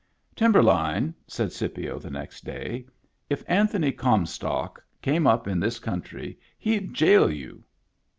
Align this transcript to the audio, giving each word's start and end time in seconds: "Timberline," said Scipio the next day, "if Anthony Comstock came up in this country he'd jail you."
"Timberline," 0.35 1.13
said 1.27 1.51
Scipio 1.51 1.99
the 1.99 2.09
next 2.09 2.43
day, 2.43 2.87
"if 3.29 3.43
Anthony 3.47 3.91
Comstock 3.91 4.83
came 5.03 5.27
up 5.27 5.47
in 5.47 5.59
this 5.59 5.77
country 5.77 6.39
he'd 6.57 6.95
jail 6.95 7.29
you." 7.29 7.63